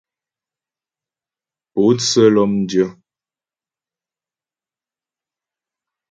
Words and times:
Pótsə́ 1.73 2.25
lɔ́mdyə́. 2.33 2.89